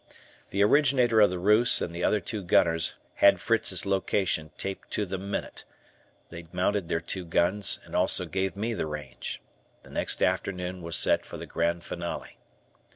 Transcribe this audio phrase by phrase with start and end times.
[0.49, 5.05] The originator of the ruse and the other two gunners had Fritz's location taped to
[5.05, 5.63] the minute;
[6.31, 9.43] they mounted their two guns, and also gave me the range.
[9.83, 12.39] The next afternoon was set for the grand finale.